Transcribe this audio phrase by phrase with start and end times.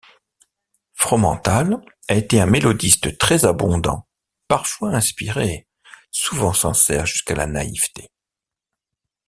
[0.95, 4.07] Fromental a été un mélodiste très abondant,
[4.47, 5.67] parfois inspiré,
[6.09, 8.09] souvent sincère jusqu'à la naïveté.